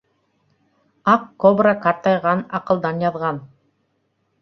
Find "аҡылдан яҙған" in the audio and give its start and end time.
2.63-3.47